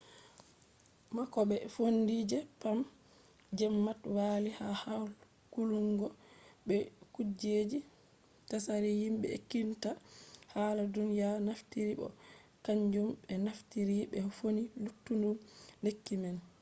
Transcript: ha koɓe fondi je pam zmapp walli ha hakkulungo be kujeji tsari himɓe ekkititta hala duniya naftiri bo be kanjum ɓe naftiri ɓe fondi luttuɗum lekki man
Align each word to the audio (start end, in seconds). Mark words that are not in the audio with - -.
ha 1.15 1.21
koɓe 1.33 1.55
fondi 1.75 2.15
je 2.31 2.37
pam 2.61 2.79
zmapp 3.57 4.01
walli 4.17 4.49
ha 4.59 4.67
hakkulungo 4.83 6.07
be 6.67 6.75
kujeji 7.13 7.79
tsari 8.49 8.89
himɓe 9.01 9.27
ekkititta 9.37 9.89
hala 10.53 10.83
duniya 10.95 11.29
naftiri 11.47 11.93
bo 11.99 12.07
be 12.13 12.19
kanjum 12.65 13.09
ɓe 13.27 13.33
naftiri 13.45 13.95
ɓe 14.11 14.19
fondi 14.37 14.61
luttuɗum 14.83 15.35
lekki 15.85 16.13
man 16.23 16.37